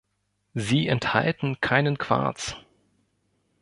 Sie 0.55 0.87
enthalten 0.87 1.61
keinen 1.61 1.99
Quarz. 1.99 2.55